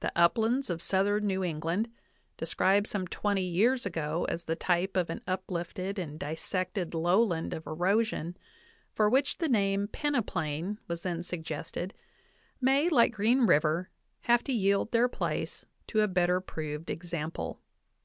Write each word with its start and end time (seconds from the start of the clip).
The 0.00 0.10
uplands 0.18 0.70
of 0.70 0.82
southern 0.82 1.24
New 1.28 1.44
England, 1.44 1.88
described 2.36 2.88
some 2.88 3.06
twenty 3.06 3.44
years 3.44 3.86
ago 3.86 4.24
as 4.28 4.42
the 4.46 4.56
type 4.56 4.96
of 4.96 5.08
an 5.08 5.20
uplifted 5.24 6.00
and 6.00 6.18
dissected 6.18 6.94
lowland 6.94 7.54
of 7.54 7.64
erosion, 7.68 8.36
for 8.92 9.08
which 9.08 9.38
the 9.38 9.48
name 9.48 9.86
peneplain 9.86 10.78
was 10.88 11.04
then 11.04 11.22
suggested, 11.22 11.94
may, 12.60 12.88
like 12.88 13.12
Green 13.14 13.42
River, 13.46 13.88
have 14.22 14.42
to 14.42 14.52
yield 14.52 14.90
their 14.90 15.06
place 15.08 15.64
to 15.86 16.00
a 16.00 16.08
better 16.08 16.40
proved 16.40 16.90
example. 16.90 17.60